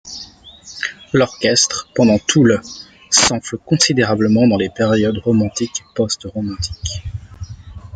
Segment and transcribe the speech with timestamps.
[1.13, 2.59] L'orchestre pendant tout le
[3.11, 7.03] s'enfle considérablement dans les périodes romantique et post-romantique.